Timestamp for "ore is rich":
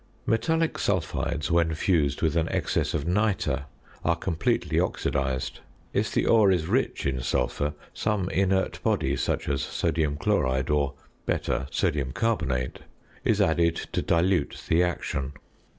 6.25-7.05